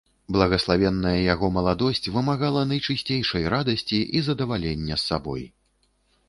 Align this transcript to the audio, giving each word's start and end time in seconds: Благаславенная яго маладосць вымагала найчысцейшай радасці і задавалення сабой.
Благаславенная 0.35 1.17
яго 1.33 1.49
маладосць 1.57 2.09
вымагала 2.15 2.63
найчысцейшай 2.71 3.45
радасці 3.55 4.01
і 4.21 4.23
задавалення 4.31 4.99
сабой. 5.05 5.47